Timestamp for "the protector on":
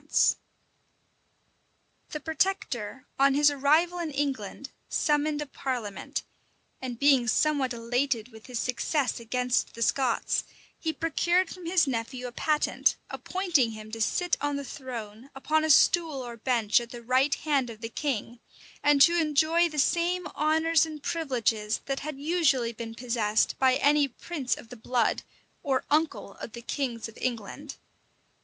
2.09-3.35